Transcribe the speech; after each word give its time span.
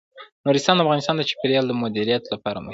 نورستان 0.45 0.75
د 0.77 0.81
افغانستان 0.85 1.15
د 1.17 1.21
چاپیریال 1.29 1.65
د 1.67 1.73
مدیریت 1.83 2.23
لپاره 2.33 2.57
مهم 2.59 2.67
دي. 2.67 2.69